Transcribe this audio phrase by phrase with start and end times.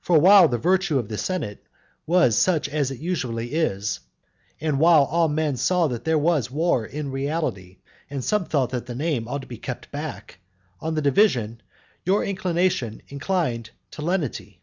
[0.00, 1.62] For while the virtue of the senate
[2.04, 4.00] was such as it usually is,
[4.60, 7.78] and while all men saw that there was war in reality,
[8.10, 10.40] and some thought that the name ought to be kept back,
[10.80, 11.62] on the division,
[12.04, 14.60] your inclination inclined to lenity.